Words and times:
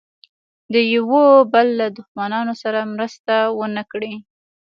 د 0.73 0.75
یوه 0.95 1.23
بل 1.53 1.67
له 1.79 1.87
دښمنانو 1.97 2.53
سره 2.63 2.89
مرسته 2.93 3.33
ونه 3.59 3.83
کړي. 3.91 4.13